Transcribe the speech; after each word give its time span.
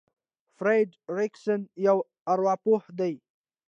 فرېډ 0.57 0.89
ريکسن 1.17 1.61
يو 1.87 1.97
ارواپوه 2.31 2.81
دی. 2.99 3.13